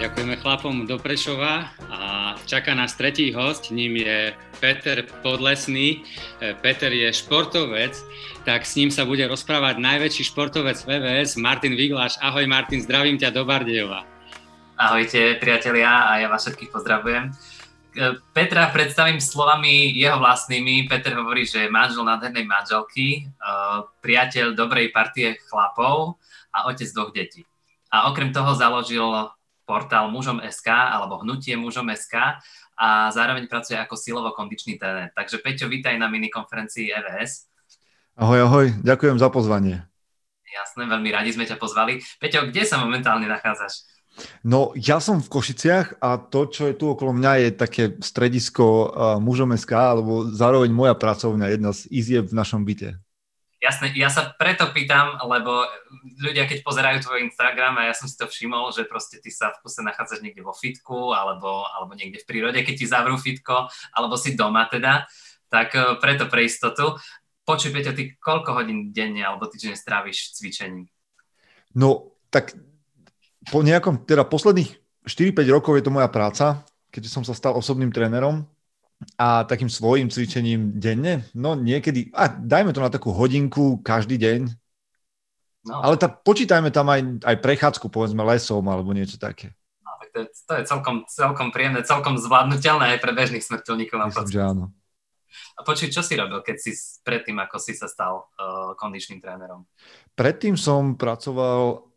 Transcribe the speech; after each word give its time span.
Ďakujeme 0.00 0.40
chlapom 0.40 0.88
do 0.88 0.96
Prešova 0.96 1.76
a 1.92 2.32
čaká 2.48 2.72
nás 2.72 2.96
tretí 2.96 3.36
host, 3.36 3.68
ním 3.68 4.00
je 4.00 4.32
Peter 4.56 5.04
Podlesný. 5.20 6.00
E, 6.40 6.56
Peter 6.56 6.88
je 6.88 7.12
športovec, 7.12 7.92
tak 8.48 8.64
s 8.64 8.80
ním 8.80 8.88
sa 8.88 9.04
bude 9.04 9.20
rozprávať 9.28 9.76
najväčší 9.76 10.32
športovec 10.32 10.88
VVS, 10.88 11.36
Martin 11.36 11.76
Vigláš. 11.76 12.16
Ahoj 12.24 12.48
Martin, 12.48 12.80
zdravím 12.80 13.20
ťa 13.20 13.28
do 13.28 13.44
Bardejova. 13.44 14.08
Ahojte 14.80 15.36
priatelia 15.36 16.08
a 16.08 16.16
ja 16.16 16.32
vás 16.32 16.48
všetkých 16.48 16.72
pozdravujem. 16.72 17.28
E, 17.28 17.32
Petra 18.32 18.72
predstavím 18.72 19.20
slovami 19.20 19.92
jeho 19.92 20.16
vlastnými. 20.16 20.88
Peter 20.88 21.12
hovorí, 21.12 21.44
že 21.44 21.68
je 21.68 21.76
manžel 21.76 22.08
nádhernej 22.08 22.48
manželky, 22.48 23.28
e, 23.28 23.44
priateľ 24.00 24.56
dobrej 24.56 24.96
partie 24.96 25.36
chlapov 25.44 26.16
a 26.56 26.72
otec 26.72 26.88
dvoch 26.88 27.12
detí. 27.12 27.44
A 27.92 28.08
okrem 28.08 28.32
toho 28.32 28.56
založil 28.56 29.28
portál 29.70 30.10
mužom.sk 30.10 30.66
alebo 30.66 31.22
hnutie 31.22 31.54
mužom.sk 31.54 32.42
a 32.74 33.14
zároveň 33.14 33.46
pracuje 33.46 33.78
ako 33.78 33.94
silovo-kondičný 33.94 34.82
tréner. 34.82 35.14
Takže 35.14 35.38
Peťo, 35.38 35.70
vítaj 35.70 35.94
na 35.94 36.10
minikonferencii 36.10 36.90
EVS. 36.90 37.46
Ahoj, 38.18 38.50
ahoj, 38.50 38.66
ďakujem 38.82 39.22
za 39.22 39.30
pozvanie. 39.30 39.86
Jasné, 40.50 40.90
veľmi 40.90 41.14
radi 41.14 41.30
sme 41.30 41.46
ťa 41.46 41.62
pozvali. 41.62 42.02
Peťo, 42.18 42.50
kde 42.50 42.66
sa 42.66 42.82
momentálne 42.82 43.30
nachádzaš? 43.30 43.86
No, 44.42 44.74
ja 44.74 44.98
som 44.98 45.22
v 45.22 45.30
Košiciach 45.30 46.02
a 46.02 46.18
to, 46.18 46.50
čo 46.50 46.66
je 46.66 46.74
tu 46.74 46.90
okolo 46.90 47.14
mňa, 47.14 47.32
je 47.46 47.50
také 47.54 47.84
stredisko 48.02 48.90
mužom 49.22 49.54
SK, 49.54 49.70
alebo 49.70 50.26
zároveň 50.34 50.74
moja 50.74 50.98
pracovňa, 50.98 51.54
jedna 51.54 51.70
z 51.70 51.86
izieb 51.94 52.26
v 52.26 52.34
našom 52.34 52.66
byte. 52.66 52.98
Jasné, 53.60 53.92
ja 53.92 54.08
sa 54.08 54.32
preto 54.40 54.72
pýtam, 54.72 55.20
lebo 55.20 55.68
ľudia, 56.16 56.48
keď 56.48 56.64
pozerajú 56.64 57.04
tvoj 57.04 57.28
Instagram 57.28 57.76
a 57.76 57.92
ja 57.92 57.94
som 57.94 58.08
si 58.08 58.16
to 58.16 58.24
všimol, 58.24 58.72
že 58.72 58.88
proste 58.88 59.20
ty 59.20 59.28
sa 59.28 59.52
v 59.52 59.60
kuse 59.60 59.84
nachádzaš 59.84 60.24
niekde 60.24 60.40
vo 60.40 60.56
fitku 60.56 61.12
alebo, 61.12 61.68
alebo 61.76 61.92
niekde 61.92 62.24
v 62.24 62.28
prírode, 62.28 62.56
keď 62.64 62.74
ti 62.80 62.86
zavrú 62.88 63.20
fitko, 63.20 63.68
alebo 63.92 64.16
si 64.16 64.32
doma 64.32 64.64
teda, 64.64 65.04
tak 65.52 65.76
e, 65.76 66.00
preto 66.00 66.24
pre 66.32 66.48
istotu. 66.48 66.96
Počuj, 67.44 67.68
Peťo, 67.68 67.92
ty 67.92 68.16
koľko 68.16 68.56
hodín 68.56 68.96
denne 68.96 69.20
alebo 69.28 69.44
týždeň 69.44 69.76
stráviš 69.76 70.40
cvičením? 70.40 70.88
No, 71.76 72.16
tak 72.32 72.56
po 73.52 73.60
nejakom, 73.60 74.08
teda 74.08 74.24
posledných 74.24 74.72
4-5 75.04 75.36
rokov 75.52 75.76
je 75.76 75.84
to 75.84 75.92
moja 75.92 76.08
práca, 76.08 76.64
keďže 76.88 77.12
som 77.12 77.24
sa 77.28 77.36
stal 77.36 77.52
osobným 77.60 77.92
trénerom, 77.92 78.48
a 79.16 79.48
takým 79.48 79.72
svojim 79.72 80.12
cvičením 80.12 80.76
denne, 80.76 81.24
no 81.32 81.56
niekedy, 81.56 82.12
a 82.12 82.28
dajme 82.28 82.72
to 82.76 82.84
na 82.84 82.92
takú 82.92 83.12
hodinku 83.16 83.80
každý 83.80 84.20
deň, 84.20 84.40
no. 85.68 85.76
ale 85.80 85.96
tá, 85.96 86.08
počítajme 86.08 86.68
tam 86.68 86.92
aj, 86.92 87.24
aj 87.24 87.36
prechádzku, 87.40 87.88
povedzme 87.88 88.20
lesom 88.24 88.64
alebo 88.68 88.92
niečo 88.92 89.16
také. 89.16 89.56
No, 89.80 89.90
tak 89.96 90.08
to, 90.12 90.18
je, 90.20 90.26
to 90.28 90.52
je 90.60 90.62
celkom, 90.68 90.96
celkom 91.08 91.48
príjemné, 91.48 91.80
celkom 91.84 92.20
zvládnutelné 92.20 92.96
aj 92.96 93.00
pre 93.00 93.12
bežných 93.16 93.44
smrteľníkov. 93.44 94.12
Myslím, 94.12 94.28
že 94.28 94.44
áno. 94.44 94.64
A 95.56 95.62
počuj, 95.62 95.92
čo 95.92 96.02
si 96.02 96.18
robil, 96.18 96.42
keď 96.42 96.56
si 96.58 96.72
predtým, 97.04 97.38
ako 97.38 97.56
si 97.60 97.72
sa 97.76 97.86
stal 97.86 98.26
uh, 98.26 98.74
kondičným 98.74 99.22
trénerom? 99.22 99.68
Predtým 100.18 100.58
som 100.58 100.98
pracoval 100.98 101.88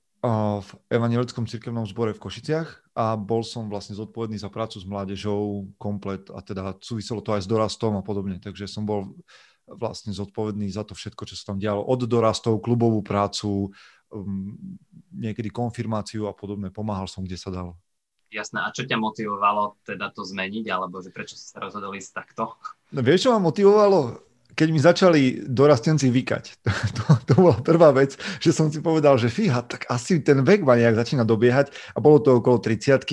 v 0.64 0.70
Evangelickom 0.88 1.44
cirkevnom 1.44 1.84
zbore 1.84 2.16
v 2.16 2.24
Košiciach 2.24 2.83
a 2.94 3.18
bol 3.18 3.42
som 3.42 3.66
vlastne 3.70 3.98
zodpovedný 3.98 4.38
za 4.38 4.54
prácu 4.54 4.78
s 4.78 4.86
mládežou 4.86 5.66
komplet 5.82 6.30
a 6.30 6.46
teda 6.46 6.78
súviselo 6.78 7.26
to 7.26 7.34
aj 7.34 7.42
s 7.46 7.50
dorastom 7.50 7.98
a 7.98 8.06
podobne, 8.06 8.38
takže 8.38 8.70
som 8.70 8.86
bol 8.86 9.18
vlastne 9.66 10.14
zodpovedný 10.14 10.70
za 10.70 10.86
to 10.86 10.94
všetko, 10.94 11.26
čo 11.26 11.34
sa 11.34 11.54
tam 11.54 11.58
dialo, 11.58 11.82
od 11.82 12.06
dorastov, 12.06 12.62
klubovú 12.62 13.02
prácu, 13.02 13.74
um, 14.14 14.54
niekedy 15.10 15.50
konfirmáciu 15.50 16.30
a 16.30 16.34
podobne, 16.38 16.70
pomáhal 16.70 17.10
som, 17.10 17.26
kde 17.26 17.40
sa 17.40 17.50
dalo. 17.50 17.80
Jasné, 18.34 18.66
a 18.66 18.74
čo 18.74 18.90
ťa 18.90 18.98
motivovalo 18.98 19.78
teda 19.86 20.10
to 20.10 20.26
zmeniť, 20.26 20.66
alebo 20.74 21.02
že 21.02 21.14
prečo 21.14 21.38
si 21.38 21.46
sa 21.50 21.62
rozhodol 21.62 21.94
ísť 21.94 22.12
takto? 22.18 22.58
No, 22.90 23.06
vieš, 23.06 23.30
čo 23.30 23.34
ma 23.34 23.40
motivovalo? 23.42 24.33
Keď 24.54 24.68
mi 24.70 24.80
začali 24.80 25.22
dorastenci 25.50 26.10
vykať, 26.14 26.44
to, 26.98 27.04
to, 27.26 27.34
bola 27.38 27.58
prvá 27.60 27.90
vec, 27.92 28.18
že 28.38 28.54
som 28.54 28.70
si 28.70 28.80
povedal, 28.80 29.18
že 29.18 29.34
fíha, 29.34 29.66
tak 29.66 29.90
asi 29.90 30.22
ten 30.22 30.46
vek 30.46 30.62
ma 30.62 30.78
nejak 30.78 30.98
začína 30.98 31.26
dobiehať 31.26 31.74
a 31.94 31.98
bolo 32.00 32.22
to 32.22 32.38
okolo 32.38 32.62
30 32.62 33.04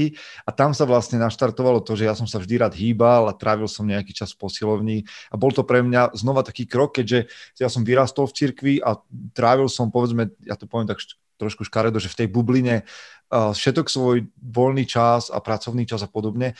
a 0.46 0.50
tam 0.52 0.76
sa 0.76 0.84
vlastne 0.84 1.16
naštartovalo 1.18 1.80
to, 1.80 1.96
že 1.96 2.06
ja 2.06 2.14
som 2.14 2.28
sa 2.28 2.38
vždy 2.38 2.54
rád 2.60 2.74
hýbal 2.76 3.26
a 3.28 3.36
trávil 3.36 3.66
som 3.66 3.88
nejaký 3.88 4.12
čas 4.12 4.36
v 4.36 4.44
posilovni 4.44 4.98
a 5.32 5.40
bol 5.40 5.50
to 5.50 5.64
pre 5.64 5.80
mňa 5.80 6.12
znova 6.14 6.44
taký 6.44 6.68
krok, 6.68 7.00
keďže 7.00 7.26
ja 7.56 7.72
som 7.72 7.82
vyrastol 7.82 8.28
v 8.28 8.36
cirkvi 8.36 8.74
a 8.84 9.00
trávil 9.32 9.72
som, 9.72 9.88
povedzme, 9.88 10.30
ja 10.44 10.54
to 10.54 10.68
poviem 10.68 10.86
tak 10.88 11.00
trošku 11.40 11.64
škaredo, 11.64 11.96
že 11.96 12.12
v 12.12 12.18
tej 12.24 12.28
bubline 12.28 12.84
všetok 13.32 13.88
svoj 13.88 14.28
voľný 14.36 14.84
čas 14.84 15.32
a 15.32 15.40
pracovný 15.40 15.88
čas 15.88 16.04
a 16.04 16.08
podobne, 16.10 16.52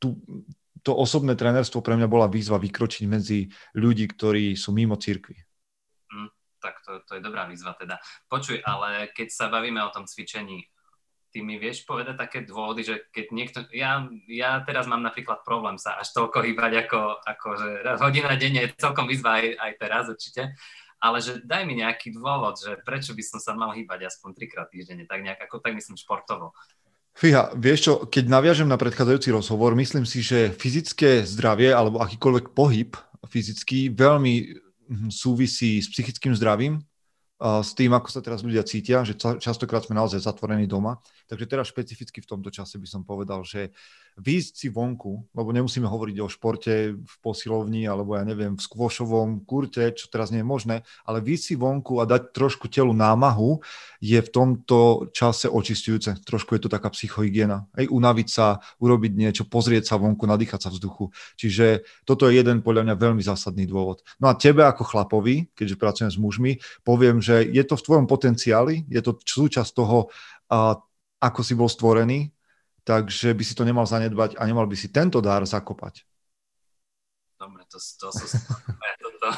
tu, 0.00 0.16
to 0.82 0.92
osobné 0.96 1.36
trenerstvo 1.36 1.84
pre 1.84 1.96
mňa 1.96 2.08
bola 2.08 2.26
výzva 2.26 2.56
vykročiť 2.60 3.04
medzi 3.08 3.48
ľudí, 3.76 4.08
ktorí 4.10 4.56
sú 4.56 4.72
mimo 4.72 4.96
cirkvi. 4.96 5.36
Mm, 6.10 6.30
tak 6.60 6.80
to, 6.84 7.00
to 7.04 7.16
je 7.18 7.22
dobrá 7.22 7.46
výzva 7.48 7.76
teda. 7.76 8.00
Počuj, 8.28 8.60
ale 8.64 9.12
keď 9.12 9.28
sa 9.28 9.46
bavíme 9.48 9.80
o 9.84 9.92
tom 9.92 10.04
cvičení, 10.04 10.64
ty 11.30 11.46
mi 11.46 11.56
vieš 11.62 11.86
povedať 11.86 12.18
také 12.18 12.38
dôvody, 12.42 12.82
že 12.82 13.06
keď 13.14 13.26
niekto, 13.30 13.58
ja, 13.70 14.02
ja 14.26 14.60
teraz 14.66 14.90
mám 14.90 15.00
napríklad 15.00 15.46
problém 15.46 15.78
sa 15.78 15.96
až 16.02 16.10
toľko 16.10 16.42
hýbať, 16.42 16.86
ako, 16.86 17.00
ako 17.22 17.48
že 17.54 17.70
hodina 18.02 18.34
denne 18.34 18.66
je 18.66 18.74
celkom 18.74 19.06
výzva 19.06 19.38
aj, 19.38 19.46
aj 19.54 19.72
teraz 19.78 20.04
určite, 20.10 20.58
ale 21.00 21.22
že 21.22 21.40
daj 21.40 21.64
mi 21.64 21.80
nejaký 21.80 22.12
dôvod, 22.12 22.60
že 22.60 22.76
prečo 22.82 23.16
by 23.16 23.22
som 23.24 23.38
sa 23.40 23.56
mal 23.56 23.72
hýbať 23.72 24.10
aspoň 24.10 24.36
trikrát 24.36 24.68
týždenne, 24.68 25.08
tak 25.08 25.24
nejak 25.24 25.40
ako 25.40 25.62
tak 25.62 25.72
myslím 25.78 25.96
športovo. 25.96 26.52
Fíha, 27.14 27.52
vieš 27.58 27.80
čo, 27.84 27.92
keď 28.08 28.24
naviažem 28.30 28.68
na 28.70 28.80
predchádzajúci 28.80 29.34
rozhovor, 29.34 29.76
myslím 29.76 30.08
si, 30.08 30.24
že 30.24 30.54
fyzické 30.56 31.26
zdravie 31.26 31.68
alebo 31.74 32.00
akýkoľvek 32.00 32.56
pohyb 32.56 32.96
fyzický 33.28 33.92
veľmi 33.92 34.34
hm, 34.88 35.10
súvisí 35.12 35.78
s 35.78 35.92
psychickým 35.92 36.32
zdravím 36.34 36.80
s 37.40 37.72
tým, 37.72 37.96
ako 37.96 38.08
sa 38.12 38.20
teraz 38.20 38.44
ľudia 38.44 38.60
cítia, 38.68 39.00
že 39.00 39.16
častokrát 39.16 39.88
sme 39.88 39.96
naozaj 39.96 40.20
zatvorení 40.20 40.68
doma. 40.68 41.00
Takže 41.24 41.48
teraz 41.48 41.72
špecificky 41.72 42.20
v 42.20 42.28
tomto 42.28 42.52
čase 42.52 42.76
by 42.76 42.84
som 42.84 43.02
povedal, 43.06 43.40
že 43.48 43.72
výjsť 44.20 44.52
si 44.52 44.68
vonku, 44.68 45.32
lebo 45.32 45.48
nemusíme 45.54 45.88
hovoriť 45.88 46.16
o 46.20 46.28
športe 46.28 46.98
v 46.98 47.14
posilovni 47.24 47.88
alebo 47.88 48.18
ja 48.18 48.26
neviem, 48.26 48.58
v 48.58 48.60
skvošovom 48.60 49.48
kurte, 49.48 49.94
čo 49.96 50.10
teraz 50.12 50.28
nie 50.34 50.42
je 50.42 50.50
možné, 50.50 50.76
ale 51.06 51.24
výjsť 51.24 51.44
si 51.46 51.54
vonku 51.56 52.02
a 52.02 52.04
dať 52.04 52.36
trošku 52.36 52.66
telu 52.68 52.92
námahu 52.92 53.62
je 54.02 54.18
v 54.20 54.28
tomto 54.28 55.08
čase 55.14 55.46
očistujúce. 55.48 56.20
Trošku 56.26 56.58
je 56.58 56.66
to 56.66 56.68
taká 56.68 56.92
psychohygiena. 56.92 57.70
Aj 57.72 57.86
unaviť 57.86 58.28
sa, 58.28 58.60
urobiť 58.82 59.12
niečo, 59.14 59.46
pozrieť 59.46 59.94
sa 59.94 59.96
vonku, 59.96 60.26
nadýchať 60.26 60.68
sa 60.68 60.70
vzduchu. 60.74 61.14
Čiže 61.38 61.86
toto 62.04 62.26
je 62.28 62.36
jeden 62.36 62.60
podľa 62.60 62.90
mňa 62.90 62.96
veľmi 62.98 63.22
zásadný 63.22 63.64
dôvod. 63.70 64.02
No 64.18 64.28
a 64.28 64.36
tebe 64.36 64.66
ako 64.66 64.82
chlapovi, 64.84 65.48
keďže 65.54 65.78
pracujem 65.78 66.10
s 66.10 66.18
mužmi, 66.18 66.52
poviem, 66.82 67.22
že 67.22 67.29
že 67.30 67.46
je 67.46 67.62
to 67.62 67.78
v 67.78 67.84
tvojom 67.86 68.06
potenciáli, 68.10 68.82
je 68.90 68.98
to 68.98 69.14
súčasť 69.14 69.70
toho, 69.70 70.10
a, 70.50 70.74
ako 71.22 71.40
si 71.46 71.54
bol 71.54 71.70
stvorený, 71.70 72.34
takže 72.82 73.30
by 73.38 73.44
si 73.46 73.54
to 73.54 73.62
nemal 73.62 73.86
zanedbať 73.86 74.34
a 74.34 74.42
nemal 74.50 74.66
by 74.66 74.74
si 74.74 74.90
tento 74.90 75.22
dar 75.22 75.46
zakopať. 75.46 76.02
Dobre, 77.38 77.62
to, 77.70 77.78
to 77.78 78.08
sú... 78.10 78.26
toto. 79.00 79.28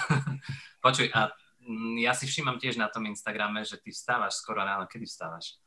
Počuj, 0.82 1.12
a 1.12 1.30
mm, 1.62 2.02
ja 2.02 2.16
si 2.16 2.24
všímam 2.26 2.58
tiež 2.58 2.80
na 2.80 2.88
tom 2.88 3.04
Instagrame, 3.06 3.62
že 3.62 3.78
ty 3.78 3.94
vstávaš 3.94 4.40
skoro 4.42 4.64
ráno. 4.64 4.88
Kedy 4.90 5.06
vstávaš? 5.06 5.61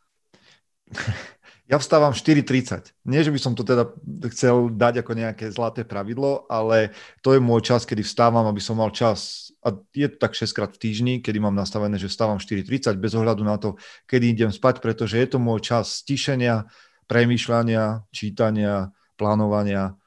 Ja 1.65 1.81
vstávam 1.81 2.13
4.30. 2.13 2.93
Nie, 3.09 3.25
že 3.25 3.33
by 3.33 3.41
som 3.41 3.57
to 3.57 3.65
teda 3.65 3.89
chcel 4.29 4.69
dať 4.69 5.01
ako 5.01 5.17
nejaké 5.17 5.49
zlaté 5.49 5.81
pravidlo, 5.81 6.45
ale 6.45 6.93
to 7.25 7.33
je 7.33 7.41
môj 7.41 7.65
čas, 7.65 7.89
kedy 7.89 8.05
vstávam, 8.05 8.45
aby 8.45 8.61
som 8.61 8.77
mal 8.77 8.93
čas, 8.93 9.49
a 9.65 9.73
je 9.97 10.05
to 10.13 10.17
tak 10.21 10.37
6 10.37 10.53
krát 10.53 10.69
v 10.69 10.77
týždni, 10.77 11.13
kedy 11.25 11.41
mám 11.41 11.57
nastavené, 11.57 11.97
že 11.97 12.05
vstávam 12.05 12.37
4.30 12.37 13.01
bez 13.01 13.17
ohľadu 13.17 13.41
na 13.41 13.57
to, 13.57 13.81
kedy 14.05 14.37
idem 14.37 14.53
spať, 14.53 14.77
pretože 14.77 15.17
je 15.17 15.25
to 15.25 15.41
môj 15.41 15.65
čas 15.65 16.05
stišenia, 16.05 16.69
premýšľania, 17.09 18.05
čítania, 18.13 18.93
plánovania. 19.17 19.97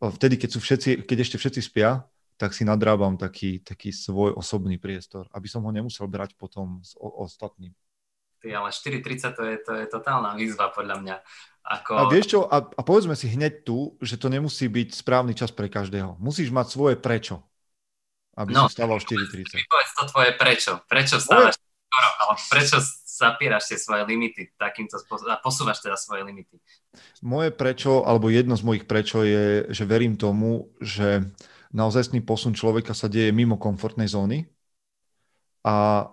Vtedy, 0.00 0.40
keď, 0.40 0.56
sú 0.56 0.60
všetci, 0.64 1.04
keď 1.04 1.18
ešte 1.20 1.36
všetci 1.36 1.60
spia, 1.60 2.00
tak 2.40 2.56
si 2.56 2.64
nadrábam 2.64 3.20
taký, 3.20 3.60
taký 3.60 3.92
svoj 3.92 4.32
osobný 4.40 4.80
priestor, 4.80 5.28
aby 5.36 5.52
som 5.52 5.60
ho 5.68 5.70
nemusel 5.70 6.08
brať 6.08 6.32
potom 6.40 6.80
s 6.80 6.96
ostatným. 6.96 7.76
Ty, 8.44 8.60
ale 8.60 8.68
4.30 8.68 9.32
to 9.32 9.42
je, 9.48 9.56
to 9.64 9.72
je 9.80 9.84
totálna 9.88 10.36
výzva 10.36 10.68
podľa 10.68 11.00
mňa. 11.00 11.16
Ako... 11.64 11.92
A 11.96 12.02
vieš 12.12 12.36
čo, 12.36 12.44
a, 12.44 12.60
a 12.60 12.80
povedzme 12.84 13.16
si 13.16 13.32
hneď 13.32 13.64
tu, 13.64 13.96
že 14.04 14.20
to 14.20 14.28
nemusí 14.28 14.68
byť 14.68 15.00
správny 15.00 15.32
čas 15.32 15.48
pre 15.48 15.72
každého. 15.72 16.20
Musíš 16.20 16.52
mať 16.52 16.68
svoje 16.68 17.00
prečo, 17.00 17.40
aby 18.36 18.52
no, 18.52 18.68
si 18.68 18.76
stával 18.76 19.00
4.30. 19.00 19.64
Povedz 19.64 19.92
to 19.96 20.04
tvoje 20.12 20.30
prečo. 20.36 20.72
Prečo 20.84 21.16
stávaš 21.16 21.56
skoro, 21.56 22.08
ale 22.20 22.34
prečo 22.52 22.76
zapieraš 23.14 23.64
tie 23.70 23.78
svoje 23.80 24.02
limity 24.04 24.52
takýmto 24.58 24.98
spôsobom 25.00 25.32
a 25.32 25.40
posúvaš 25.40 25.80
teda 25.80 25.96
svoje 25.96 26.26
limity? 26.26 26.60
Moje 27.24 27.48
prečo, 27.54 28.04
alebo 28.04 28.28
jedno 28.28 28.58
z 28.58 28.66
mojich 28.66 28.84
prečo 28.84 29.24
je, 29.24 29.70
že 29.72 29.84
verím 29.88 30.20
tomu, 30.20 30.74
že 30.84 31.32
naozajstný 31.72 32.20
posun 32.26 32.52
človeka 32.52 32.92
sa 32.92 33.06
deje 33.06 33.30
mimo 33.30 33.56
komfortnej 33.56 34.10
zóny 34.10 34.44
a 35.64 36.06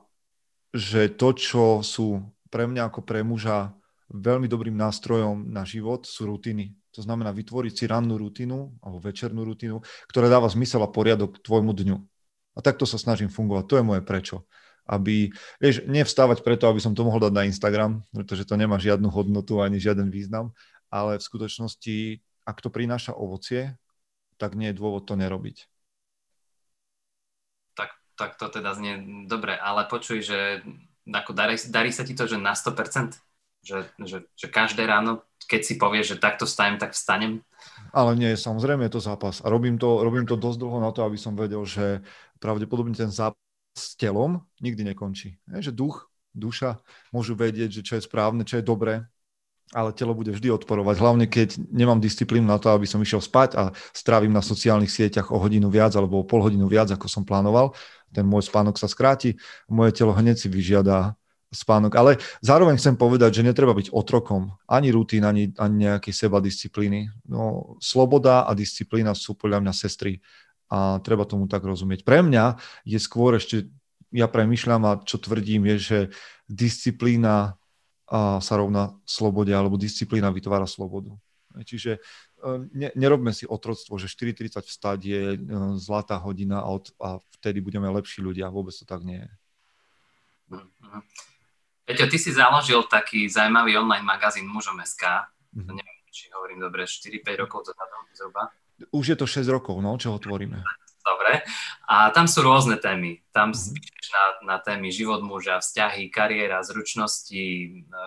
že 0.72 1.12
to, 1.12 1.36
čo 1.36 1.64
sú 1.84 2.24
pre 2.52 2.68
mňa 2.68 2.92
ako 2.92 3.04
pre 3.04 3.24
muža 3.24 3.76
veľmi 4.12 4.48
dobrým 4.48 4.76
nástrojom 4.76 5.48
na 5.48 5.64
život 5.64 6.04
sú 6.04 6.28
rutiny. 6.28 6.76
To 6.92 7.00
znamená 7.00 7.32
vytvoriť 7.32 7.74
si 7.74 7.86
rannú 7.88 8.20
rutinu 8.20 8.76
alebo 8.84 9.00
večernú 9.00 9.48
rutinu, 9.48 9.80
ktorá 10.12 10.28
dáva 10.28 10.52
zmysel 10.52 10.84
a 10.84 10.92
poriadok 10.92 11.40
tvojmu 11.40 11.72
dňu. 11.72 11.98
A 12.52 12.60
takto 12.60 12.84
sa 12.84 13.00
snažím 13.00 13.32
fungovať. 13.32 13.64
To 13.72 13.76
je 13.80 13.88
moje 13.88 14.02
prečo. 14.04 14.44
Aby, 14.84 15.32
vieš, 15.64 15.88
nevstávať 15.88 16.44
preto, 16.44 16.68
aby 16.68 16.84
som 16.84 16.92
to 16.92 17.08
mohol 17.08 17.24
dať 17.24 17.32
na 17.32 17.48
Instagram, 17.48 18.04
pretože 18.12 18.44
to 18.44 18.60
nemá 18.60 18.76
žiadnu 18.76 19.08
hodnotu 19.08 19.64
ani 19.64 19.80
žiaden 19.80 20.12
význam, 20.12 20.52
ale 20.92 21.16
v 21.16 21.24
skutočnosti, 21.24 22.20
ak 22.44 22.60
to 22.60 22.68
prináša 22.68 23.16
ovocie, 23.16 23.80
tak 24.36 24.60
nie 24.60 24.76
je 24.76 24.80
dôvod 24.82 25.08
to 25.08 25.16
nerobiť. 25.16 25.71
Tak, 28.22 28.38
to 28.38 28.54
teda 28.54 28.78
znie 28.78 29.26
dobre, 29.26 29.58
ale 29.58 29.90
počuj, 29.90 30.22
že 30.22 30.62
ako 31.10 31.34
darí, 31.34 31.58
darí 31.58 31.90
sa 31.90 32.06
ti 32.06 32.14
to, 32.14 32.30
že 32.30 32.38
na 32.38 32.54
100%? 32.54 33.18
Že, 33.66 33.90
že, 34.06 34.18
že 34.38 34.48
každé 34.50 34.86
ráno, 34.86 35.26
keď 35.50 35.62
si 35.66 35.74
povieš, 35.82 36.18
že 36.18 36.22
takto 36.22 36.46
vstanem, 36.46 36.78
tak 36.78 36.94
vstanem? 36.94 37.42
Ale 37.94 38.14
nie, 38.14 38.38
samozrejme 38.38 38.86
je 38.86 38.94
to 38.94 39.02
zápas. 39.02 39.42
A 39.42 39.50
robím 39.50 39.82
to, 39.82 40.06
robím 40.06 40.30
to 40.30 40.38
dosť 40.38 40.58
dlho 40.62 40.78
na 40.82 40.94
to, 40.94 41.02
aby 41.02 41.18
som 41.18 41.34
vedel, 41.34 41.66
že 41.66 42.06
pravdepodobne 42.38 42.94
ten 42.94 43.10
zápas 43.10 43.42
s 43.74 43.98
telom 43.98 44.46
nikdy 44.62 44.94
nekončí. 44.94 45.42
Je, 45.58 45.70
že 45.70 45.74
duch, 45.74 46.10
duša 46.38 46.78
môžu 47.10 47.34
vedieť, 47.34 47.82
že 47.82 47.86
čo 47.86 47.94
je 47.98 48.06
správne, 48.06 48.46
čo 48.46 48.62
je 48.62 48.66
dobré, 48.66 49.06
ale 49.72 49.96
telo 49.96 50.12
bude 50.12 50.36
vždy 50.36 50.52
odporovať. 50.52 50.96
Hlavne 51.00 51.26
keď 51.32 51.56
nemám 51.72 52.04
disciplínu 52.04 52.44
na 52.44 52.60
to, 52.60 52.72
aby 52.76 52.84
som 52.84 53.00
išiel 53.00 53.24
spať 53.24 53.56
a 53.56 53.64
strávim 53.96 54.32
na 54.32 54.44
sociálnych 54.44 54.92
sieťach 54.92 55.32
o 55.32 55.40
hodinu 55.40 55.72
viac 55.72 55.96
alebo 55.96 56.20
o 56.20 56.28
pol 56.28 56.44
hodinu 56.44 56.68
viac, 56.68 56.92
ako 56.92 57.08
som 57.08 57.24
plánoval. 57.24 57.72
Ten 58.12 58.28
môj 58.28 58.52
spánok 58.52 58.76
sa 58.76 58.92
skráti, 58.92 59.40
moje 59.72 59.96
telo 59.96 60.12
hneď 60.12 60.36
si 60.36 60.52
vyžiada 60.52 61.16
spánok. 61.52 61.96
Ale 61.96 62.12
zároveň 62.44 62.80
chcem 62.80 62.96
povedať, 63.00 63.40
že 63.40 63.48
netreba 63.48 63.72
byť 63.72 63.92
otrokom 63.92 64.56
ani 64.68 64.92
rutín, 64.92 65.24
ani, 65.24 65.52
ani 65.56 65.88
nejakej 65.88 66.14
seba 66.16 66.44
disciplíny. 66.44 67.12
No, 67.28 67.76
sloboda 67.80 68.48
a 68.48 68.52
disciplína 68.52 69.16
sú 69.16 69.36
podľa 69.40 69.64
mňa 69.64 69.74
sestry 69.76 70.20
a 70.72 71.00
treba 71.04 71.28
tomu 71.28 71.52
tak 71.52 71.64
rozumieť. 71.68 72.08
Pre 72.08 72.24
mňa 72.24 72.56
je 72.88 73.00
skôr 73.00 73.36
ešte, 73.36 73.68
ja 74.12 74.32
premyšľam 74.32 74.82
a 74.88 74.92
čo 75.04 75.20
tvrdím 75.20 75.68
je, 75.72 75.78
že 75.80 76.00
disciplína 76.48 77.61
sa 78.12 78.54
rovná 78.60 78.92
slobode 79.08 79.56
alebo 79.56 79.80
disciplína 79.80 80.36
vytvára 80.36 80.68
slobodu. 80.68 81.16
Čiže 81.52 82.00
e, 82.00 82.00
ne, 82.72 82.90
nerobme 82.96 83.36
si 83.36 83.44
otroctvo, 83.44 84.00
že 84.00 84.08
4.30 84.08 84.68
vstať 84.68 85.00
je 85.04 85.22
e, 85.36 85.38
zlatá 85.80 86.16
hodina 86.20 86.64
a, 86.64 86.72
od, 86.72 86.92
a 87.00 87.20
vtedy 87.40 87.60
budeme 87.60 87.92
lepší 87.92 88.24
ľudia. 88.24 88.52
Vôbec 88.52 88.72
to 88.72 88.88
tak 88.88 89.04
nie 89.04 89.20
je. 89.20 89.32
Mhm. 90.56 91.00
Peťo, 91.92 92.08
ty 92.08 92.16
si 92.16 92.32
založil 92.32 92.88
taký 92.88 93.28
zaujímavý 93.28 93.76
online 93.76 94.06
magazín 94.06 94.48
Mužom.sk. 94.48 95.28
Mm-hmm. 95.52 95.76
Neviem, 95.76 96.00
či 96.08 96.32
hovorím 96.32 96.64
dobre, 96.64 96.88
4-5 96.88 97.44
rokov 97.44 97.68
dozadu 97.68 97.96
zhruba. 98.16 98.48
Už 98.96 99.12
je 99.12 99.18
to 99.20 99.28
6 99.28 99.44
rokov, 99.52 99.76
no, 99.84 99.92
čo 100.00 100.16
ho 100.16 100.20
tvoríme. 100.22 100.64
A 101.88 102.12
tam 102.12 102.26
sú 102.28 102.44
rôzne 102.44 102.80
témy. 102.80 103.24
Tam 103.32 103.52
mm-hmm. 103.52 103.76
na, 104.12 104.24
na 104.56 104.58
témy 104.58 104.92
život 104.92 105.20
muža, 105.24 105.60
vzťahy, 105.60 106.12
kariéra, 106.12 106.64
zručnosti, 106.64 107.44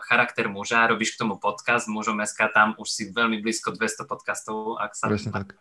charakter 0.08 0.48
muža. 0.48 0.88
Robíš 0.88 1.16
k 1.16 1.24
tomu 1.24 1.36
podcast 1.40 1.88
Mužom.sk, 1.88 2.40
tam 2.52 2.76
už 2.76 2.88
si 2.88 3.02
veľmi 3.12 3.40
blízko 3.44 3.76
200 3.76 4.08
podcastov, 4.08 4.80
ak 4.80 4.92
sa... 4.96 5.08
Presne 5.08 5.32
tak. 5.32 5.56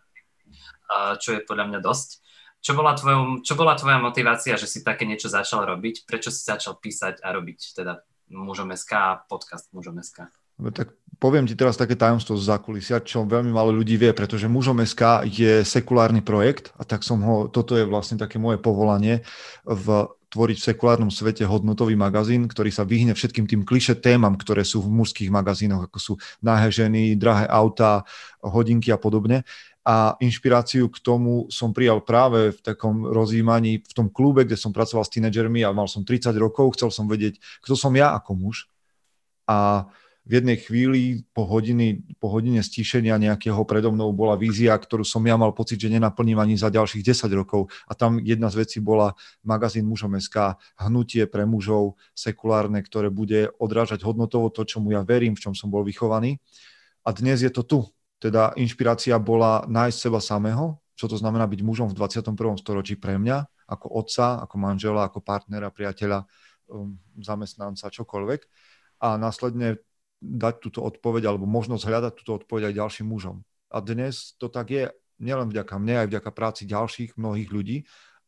Čo 1.20 1.36
je 1.36 1.40
podľa 1.44 1.66
mňa 1.74 1.80
dosť. 1.82 2.24
Čo 2.64 2.80
bola, 2.80 2.96
tvojou, 2.96 3.44
čo 3.44 3.60
bola 3.60 3.76
tvoja 3.76 4.00
motivácia, 4.00 4.56
že 4.56 4.72
si 4.72 4.88
také 4.88 5.04
niečo 5.04 5.28
začal 5.28 5.68
robiť? 5.68 6.08
Prečo 6.08 6.32
si 6.32 6.48
začal 6.48 6.80
písať 6.80 7.20
a 7.20 7.36
robiť 7.36 7.76
teda 7.76 8.08
mužom.sk 8.32 8.92
a 8.96 9.20
podcast 9.20 9.68
mužom.sk. 9.76 10.32
Tak 10.72 11.03
poviem 11.20 11.46
ti 11.46 11.58
teraz 11.58 11.78
také 11.78 11.98
tajomstvo 11.98 12.38
z 12.38 12.48
zákulisia, 12.48 13.04
čo 13.04 13.26
veľmi 13.26 13.54
málo 13.54 13.74
ľudí 13.74 13.98
vie, 13.98 14.12
pretože 14.14 14.50
mužom.sk 14.50 15.28
je 15.30 15.62
sekulárny 15.66 16.22
projekt 16.22 16.74
a 16.78 16.86
tak 16.86 17.02
som 17.02 17.22
ho, 17.22 17.36
toto 17.50 17.78
je 17.78 17.86
vlastne 17.86 18.18
také 18.18 18.38
moje 18.38 18.62
povolanie 18.62 19.26
v 19.66 20.08
tvoriť 20.34 20.58
v 20.58 20.68
sekulárnom 20.74 21.14
svete 21.14 21.46
hodnotový 21.46 21.94
magazín, 21.94 22.50
ktorý 22.50 22.74
sa 22.74 22.82
vyhne 22.82 23.14
všetkým 23.14 23.46
tým 23.46 23.62
kliše 23.62 24.02
témam, 24.02 24.34
ktoré 24.34 24.66
sú 24.66 24.82
v 24.82 24.90
mužských 24.90 25.30
magazínoch, 25.30 25.86
ako 25.86 25.98
sú 26.02 26.14
nahé 26.42 26.74
ženy, 26.74 27.14
drahé 27.14 27.46
auta, 27.46 28.02
hodinky 28.42 28.90
a 28.90 28.98
podobne 28.98 29.46
a 29.84 30.16
inšpiráciu 30.24 30.88
k 30.88 30.98
tomu 31.04 31.52
som 31.52 31.76
prijal 31.76 32.00
práve 32.00 32.56
v 32.56 32.60
takom 32.64 33.04
rozjímaní, 33.04 33.84
v 33.84 33.94
tom 33.94 34.08
klube, 34.08 34.48
kde 34.48 34.56
som 34.56 34.72
pracoval 34.72 35.04
s 35.04 35.12
tínedžermi 35.12 35.60
a 35.68 35.76
mal 35.76 35.92
som 35.92 36.08
30 36.08 36.32
rokov, 36.40 36.80
chcel 36.80 36.90
som 36.90 37.06
vedieť, 37.06 37.36
kto 37.60 37.76
som 37.76 37.92
ja 37.92 38.16
ako 38.16 38.32
muž. 38.32 38.72
A 39.44 39.92
v 40.24 40.40
jednej 40.40 40.56
chvíli 40.56 41.28
po, 41.36 41.44
hodiny, 41.44 42.16
po 42.16 42.32
hodine 42.32 42.64
stíšenia 42.64 43.20
nejakého 43.20 43.60
predo 43.68 43.92
mnou 43.92 44.16
bola 44.16 44.40
vízia, 44.40 44.72
ktorú 44.72 45.04
som 45.04 45.20
ja 45.28 45.36
mal 45.36 45.52
pocit, 45.52 45.76
že 45.76 45.92
nenaplním 45.92 46.40
ani 46.40 46.56
za 46.56 46.72
ďalších 46.72 47.04
10 47.04 47.28
rokov. 47.36 47.68
A 47.88 47.92
tam 47.92 48.24
jedna 48.24 48.48
z 48.48 48.64
vecí 48.64 48.80
bola 48.80 49.20
magazín 49.44 49.84
mužom 49.84 50.16
SK, 50.16 50.56
hnutie 50.80 51.28
pre 51.28 51.44
mužov 51.44 52.00
sekulárne, 52.16 52.80
ktoré 52.80 53.12
bude 53.12 53.52
odrážať 53.60 54.08
hodnotovo 54.08 54.48
to, 54.48 54.64
čomu 54.64 54.96
ja 54.96 55.04
verím, 55.04 55.36
v 55.36 55.44
čom 55.44 55.54
som 55.54 55.68
bol 55.68 55.84
vychovaný. 55.84 56.40
A 57.04 57.12
dnes 57.12 57.44
je 57.44 57.52
to 57.52 57.68
tu, 57.68 57.80
teda 58.24 58.56
inšpirácia 58.56 59.20
bola 59.20 59.68
nájsť 59.68 59.98
seba 60.00 60.24
samého, 60.24 60.80
čo 60.96 61.12
to 61.12 61.20
znamená 61.20 61.44
byť 61.52 61.60
mužom 61.68 61.92
v 61.92 62.00
21. 62.00 62.32
storočí 62.56 62.96
pre 62.96 63.20
mňa, 63.20 63.68
ako 63.68 63.92
otca, 63.92 64.40
ako 64.40 64.56
manžela, 64.56 65.04
ako 65.04 65.20
partnera, 65.20 65.68
priateľa, 65.68 66.24
um, 66.72 66.96
zamestnanca, 67.20 67.92
čokoľvek. 67.92 68.42
A 69.04 69.20
následne 69.20 69.84
dať 70.24 70.64
túto 70.64 70.80
odpoveď 70.80 71.28
alebo 71.28 71.44
možnosť 71.44 71.84
hľadať 71.84 72.14
túto 72.16 72.32
odpoveď 72.40 72.72
aj 72.72 72.80
ďalším 72.80 73.08
mužom. 73.12 73.44
A 73.68 73.84
dnes 73.84 74.40
to 74.40 74.48
tak 74.48 74.72
je 74.72 74.88
nielen 75.20 75.52
vďaka 75.52 75.76
mne, 75.76 76.06
aj 76.06 76.08
vďaka 76.10 76.32
práci 76.32 76.64
ďalších 76.64 77.20
mnohých 77.20 77.50
ľudí, 77.52 77.78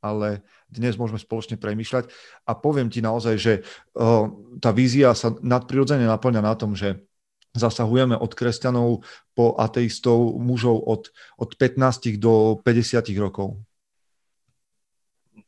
ale 0.04 0.46
dnes 0.70 1.00
môžeme 1.00 1.18
spoločne 1.18 1.58
premýšľať. 1.58 2.12
A 2.46 2.52
poviem 2.54 2.92
ti 2.92 3.02
naozaj, 3.02 3.36
že 3.40 3.54
tá 4.62 4.70
vízia 4.76 5.16
sa 5.18 5.34
nadprirodzene 5.34 6.06
naplňa 6.06 6.42
na 6.46 6.54
tom, 6.54 6.78
že 6.78 7.02
zasahujeme 7.56 8.20
od 8.20 8.32
kresťanov 8.36 9.08
po 9.32 9.56
ateistov, 9.56 10.36
mužov 10.38 10.84
od, 10.84 11.10
od 11.40 11.50
15 11.56 12.20
do 12.20 12.60
50 12.62 13.16
rokov. 13.16 13.58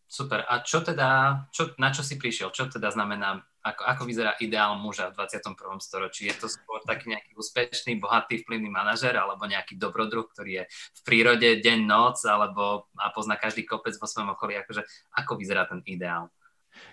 Super. 0.08 0.48
A 0.48 0.64
čo 0.64 0.80
teda, 0.80 1.44
čo, 1.52 1.76
na 1.76 1.92
čo 1.92 2.00
si 2.00 2.16
prišiel? 2.16 2.56
Čo 2.56 2.72
teda 2.72 2.96
znamená, 2.96 3.44
ako, 3.60 3.84
ako 3.84 4.04
vyzerá 4.08 4.40
ideál 4.40 4.80
muža 4.80 5.12
v 5.12 5.20
21. 5.20 5.84
storočí? 5.84 6.32
Je 6.32 6.36
to 6.40 6.48
skôr 6.48 6.80
taký 6.88 7.12
nejaký 7.12 7.36
úspešný, 7.36 8.00
bohatý, 8.00 8.40
vplyvný 8.40 8.72
manažer, 8.72 9.20
alebo 9.20 9.44
nejaký 9.44 9.76
dobrodruh, 9.76 10.24
ktorý 10.32 10.64
je 10.64 10.72
v 10.72 11.02
prírode 11.04 11.60
deň, 11.60 11.80
noc, 11.84 12.24
alebo 12.24 12.88
a 12.96 13.12
pozná 13.12 13.36
každý 13.36 13.68
kopec 13.68 14.00
vo 14.00 14.08
svojom 14.08 14.32
okolí? 14.40 14.56
Akože, 14.64 14.88
ako 15.12 15.36
vyzerá 15.36 15.68
ten 15.68 15.84
ideál? 15.84 16.32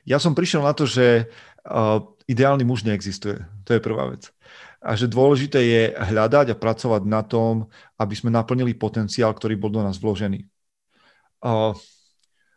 Ja 0.03 0.19
som 0.19 0.35
prišiel 0.35 0.67
na 0.67 0.75
to, 0.75 0.83
že 0.83 1.31
uh, 1.71 2.03
ideálny 2.27 2.67
muž 2.67 2.83
neexistuje. 2.83 3.47
To 3.69 3.79
je 3.79 3.85
prvá 3.85 4.11
vec 4.11 4.35
a 4.85 4.93
že 4.93 5.09
dôležité 5.09 5.65
je 5.65 5.83
hľadať 5.97 6.53
a 6.53 6.61
pracovať 6.61 7.09
na 7.09 7.25
tom, 7.25 7.73
aby 7.97 8.13
sme 8.13 8.29
naplnili 8.29 8.77
potenciál, 8.77 9.33
ktorý 9.33 9.57
bol 9.57 9.73
do 9.73 9.81
nás 9.81 9.97
vložený. 9.97 10.45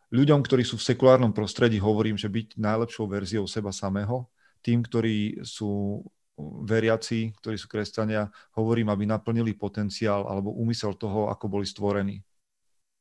Ľuďom, 0.08 0.40
ktorí 0.40 0.64
sú 0.64 0.80
v 0.80 0.88
sekulárnom 0.88 1.36
prostredí, 1.36 1.84
hovorím, 1.84 2.16
že 2.16 2.32
byť 2.32 2.56
najlepšou 2.56 3.06
verziou 3.12 3.44
seba 3.44 3.76
samého, 3.76 4.32
tým, 4.64 4.80
ktorí 4.80 5.44
sú 5.44 6.04
veriaci, 6.64 7.34
ktorí 7.42 7.58
sú 7.58 7.68
kresťania, 7.68 8.30
hovorím, 8.56 8.94
aby 8.94 9.10
naplnili 9.10 9.58
potenciál 9.58 10.30
alebo 10.30 10.54
úmysel 10.54 10.94
toho, 10.96 11.28
ako 11.28 11.46
boli 11.50 11.66
stvorení. 11.68 12.24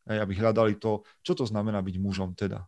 aby 0.07 0.35
hľadali 0.39 0.79
to, 0.79 1.03
čo 1.23 1.35
to 1.35 1.43
znamená 1.47 1.83
byť 1.83 1.97
mužom 1.99 2.35
teda. 2.35 2.63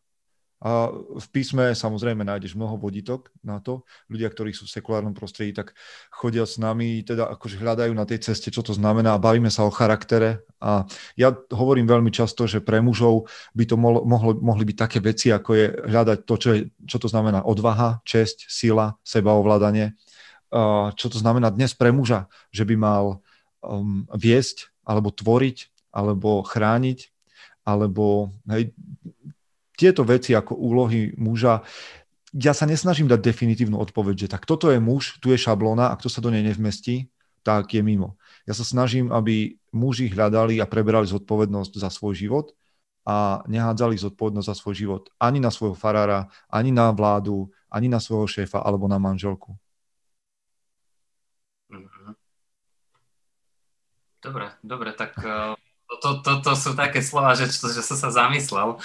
A 0.58 0.90
v 0.90 1.26
písme 1.30 1.70
samozrejme 1.70 2.26
nájdeš 2.26 2.58
mnoho 2.58 2.74
vodítok 2.74 3.30
na 3.46 3.62
to. 3.62 3.86
Ľudia, 4.10 4.26
ktorí 4.26 4.50
sú 4.50 4.66
v 4.66 4.74
sekulárnom 4.74 5.14
prostredí, 5.14 5.54
tak 5.54 5.70
chodia 6.10 6.42
s 6.42 6.58
nami, 6.58 7.06
teda 7.06 7.30
akože 7.30 7.62
hľadajú 7.62 7.94
na 7.94 8.02
tej 8.02 8.26
ceste, 8.26 8.50
čo 8.50 8.66
to 8.66 8.74
znamená. 8.74 9.22
Bavíme 9.22 9.54
sa 9.54 9.62
o 9.62 9.70
charaktere. 9.70 10.42
A 10.58 10.82
ja 11.14 11.30
hovorím 11.54 11.86
veľmi 11.86 12.10
často, 12.10 12.50
že 12.50 12.58
pre 12.58 12.82
mužov 12.82 13.30
by 13.54 13.64
to 13.70 13.78
mohlo, 13.78 14.02
mohlo, 14.02 14.34
mohli 14.34 14.66
byť 14.66 14.76
také 14.76 14.98
veci, 14.98 15.30
ako 15.30 15.50
je 15.54 15.66
hľadať 15.94 16.18
to, 16.26 16.34
čo, 16.34 16.48
je, 16.50 16.60
čo 16.90 16.98
to 16.98 17.06
znamená 17.06 17.46
odvaha, 17.46 18.02
česť, 18.02 18.50
sila, 18.50 18.98
sebaovládanie. 19.06 19.94
A 20.50 20.90
čo 20.98 21.06
to 21.06 21.22
znamená 21.22 21.54
dnes 21.54 21.70
pre 21.78 21.94
muža, 21.94 22.26
že 22.50 22.66
by 22.66 22.74
mal 22.74 23.22
um, 23.62 24.10
viesť, 24.10 24.74
alebo 24.82 25.14
tvoriť, 25.14 25.70
alebo 25.94 26.42
chrániť, 26.42 27.14
alebo 27.68 28.32
hej, 28.48 28.72
tieto 29.78 30.02
veci 30.02 30.35
ako 30.35 30.58
úlohy 30.58 31.14
muža, 31.14 31.62
ja 32.35 32.50
sa 32.50 32.66
nesnažím 32.66 33.06
dať 33.06 33.23
definitívnu 33.23 33.78
odpoveď, 33.78 34.26
že 34.26 34.32
tak 34.35 34.44
toto 34.44 34.75
je 34.75 34.82
muž, 34.82 35.23
tu 35.23 35.30
je 35.30 35.38
šablóna 35.38 35.94
a 35.94 35.97
kto 35.97 36.11
sa 36.11 36.18
do 36.18 36.35
nej 36.35 36.42
nevmestí, 36.42 37.08
tak 37.47 37.70
je 37.73 37.80
mimo. 37.80 38.18
Ja 38.44 38.52
sa 38.52 38.66
snažím, 38.66 39.14
aby 39.14 39.56
muži 39.70 40.11
hľadali 40.11 40.58
a 40.58 40.66
preberali 40.66 41.06
zodpovednosť 41.06 41.78
za 41.78 41.88
svoj 41.88 42.18
život 42.18 42.52
a 43.08 43.40
nehádzali 43.49 43.97
zodpovednosť 43.97 44.49
za 44.50 44.56
svoj 44.58 44.75
život 44.76 45.02
ani 45.16 45.40
na 45.40 45.49
svojho 45.49 45.78
farára, 45.78 46.28
ani 46.52 46.75
na 46.75 46.92
vládu, 46.92 47.49
ani 47.73 47.88
na 47.88 48.02
svojho 48.02 48.28
šéfa 48.28 48.61
alebo 48.61 48.85
na 48.85 49.00
manželku. 49.00 49.56
Dobre, 54.18 54.50
dobre, 54.66 54.90
tak 54.92 55.14
uh, 55.23 55.54
to, 56.02 56.20
to, 56.20 56.32
to 56.44 56.52
sú 56.52 56.76
také 56.76 57.00
slova, 57.00 57.32
že, 57.32 57.49
že 57.49 57.80
som 57.80 57.97
sa 57.97 58.11
zamyslel. 58.12 58.76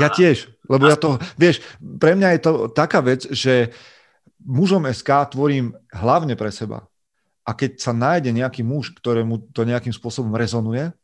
Ja 0.00 0.08
tiež, 0.08 0.48
lebo 0.68 0.88
ja 0.88 0.96
to, 0.96 1.20
vieš, 1.36 1.60
pre 1.80 2.16
mňa 2.16 2.38
je 2.38 2.40
to 2.40 2.52
taká 2.72 3.04
vec, 3.04 3.28
že 3.28 3.72
mužom 4.40 4.88
SK 4.88 5.36
tvorím 5.36 5.76
hlavne 5.92 6.32
pre 6.32 6.48
seba. 6.48 6.88
A 7.42 7.52
keď 7.52 7.82
sa 7.82 7.92
nájde 7.92 8.30
nejaký 8.30 8.62
muž, 8.62 8.94
ktorému 8.94 9.52
to 9.52 9.66
nejakým 9.66 9.92
spôsobom 9.92 10.32
rezonuje, 10.32 10.94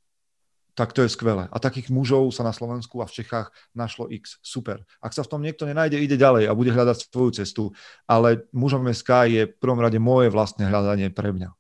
tak 0.79 0.95
to 0.95 1.03
je 1.03 1.11
skvelé. 1.11 1.51
A 1.51 1.59
takých 1.59 1.91
mužov 1.91 2.31
sa 2.31 2.47
na 2.47 2.55
Slovensku 2.55 3.03
a 3.03 3.11
v 3.11 3.19
Čechách 3.19 3.51
našlo 3.75 4.07
X. 4.15 4.39
Super. 4.47 4.87
Ak 5.03 5.11
sa 5.11 5.27
v 5.27 5.31
tom 5.35 5.43
niekto 5.43 5.67
nenájde, 5.67 5.99
ide 5.99 6.15
ďalej 6.15 6.47
a 6.47 6.55
bude 6.55 6.71
hľadať 6.71 7.11
svoju 7.11 7.31
cestu. 7.35 7.75
Ale 8.07 8.47
mužom 8.55 8.87
SK 8.87 9.11
je 9.27 9.43
v 9.51 9.57
prvom 9.59 9.83
rade 9.83 9.99
moje 9.99 10.31
vlastné 10.31 10.71
hľadanie 10.71 11.11
pre 11.11 11.35
mňa. 11.35 11.51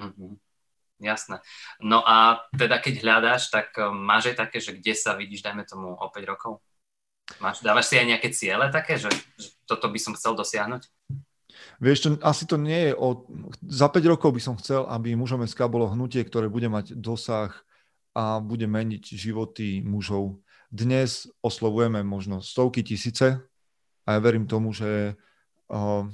Mm-hmm. 0.00 0.47
Jasné. 0.98 1.38
No 1.78 2.02
a 2.02 2.42
teda 2.58 2.82
keď 2.82 3.06
hľadáš, 3.06 3.54
tak 3.54 3.70
um, 3.78 3.94
máš 3.94 4.34
aj 4.34 4.36
také, 4.46 4.58
že 4.58 4.74
kde 4.74 4.98
sa 4.98 5.14
vidíš, 5.14 5.46
dajme 5.46 5.62
tomu, 5.62 5.94
o 5.94 6.06
5 6.10 6.26
rokov? 6.26 6.58
Máš, 7.38 7.62
dávaš 7.62 7.92
si 7.92 8.00
aj 8.00 8.06
nejaké 8.10 8.28
ciele 8.34 8.66
také, 8.74 8.98
že, 8.98 9.12
že 9.38 9.54
toto 9.62 9.86
by 9.86 9.98
som 10.00 10.16
chcel 10.18 10.34
dosiahnuť? 10.34 10.82
Vieš, 11.78 11.98
to, 12.02 12.08
asi 12.26 12.44
to 12.50 12.58
nie 12.58 12.90
je 12.90 12.92
o... 12.98 13.30
Za 13.62 13.86
5 13.86 14.02
rokov 14.10 14.34
by 14.34 14.42
som 14.42 14.58
chcel, 14.58 14.90
aby 14.90 15.14
mužom 15.14 15.46
SK 15.46 15.70
bolo 15.70 15.86
hnutie, 15.86 16.26
ktoré 16.26 16.50
bude 16.50 16.66
mať 16.66 16.98
dosah 16.98 17.54
a 18.18 18.42
bude 18.42 18.66
meniť 18.66 19.14
životy 19.14 19.78
mužov. 19.86 20.42
Dnes 20.68 21.30
oslovujeme 21.38 22.02
možno 22.02 22.42
stovky 22.42 22.82
tisíce 22.82 23.38
a 24.02 24.08
ja 24.10 24.18
verím 24.18 24.50
tomu, 24.50 24.74
že 24.74 25.14
uh, 25.70 26.10